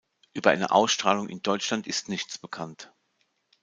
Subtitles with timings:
[0.33, 2.91] Über eine Ausstrahlung in Deutschland ist nichts bekannt.